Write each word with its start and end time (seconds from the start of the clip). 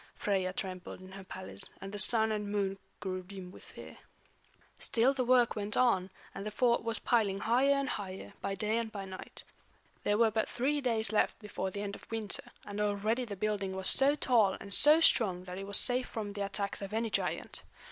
Freia 0.15 0.51
trembled 0.51 0.99
in 0.99 1.11
her 1.11 1.23
palace, 1.23 1.63
and 1.79 1.91
the 1.91 1.99
Sun 1.99 2.31
and 2.31 2.51
Moon 2.51 2.79
grew 2.99 3.21
dim 3.21 3.51
with 3.51 3.63
fear. 3.63 3.97
Still 4.79 5.13
the 5.13 5.23
work 5.23 5.55
went 5.55 5.77
on, 5.77 6.09
and 6.33 6.43
the 6.43 6.49
fort 6.49 6.83
was 6.83 6.97
piling 6.97 7.41
higher 7.41 7.75
and 7.75 7.87
higher, 7.87 8.33
by 8.41 8.55
day 8.55 8.79
and 8.79 8.91
by 8.91 9.05
night. 9.05 9.43
There 10.03 10.17
were 10.17 10.31
but 10.31 10.49
three 10.49 10.81
days 10.81 11.11
left 11.11 11.37
before 11.37 11.69
the 11.69 11.83
end 11.83 11.95
of 11.95 12.09
winter, 12.09 12.51
and 12.65 12.81
already 12.81 13.25
the 13.25 13.35
building 13.35 13.75
was 13.75 13.87
so 13.91 14.15
tall 14.15 14.57
and 14.59 14.73
so 14.73 15.01
strong 15.01 15.43
that 15.43 15.59
it 15.59 15.67
was 15.67 15.77
safe 15.77 16.07
from 16.07 16.33
the 16.33 16.41
attacks 16.45 16.81
of 16.81 16.93
any 16.93 17.11
giant. 17.11 17.61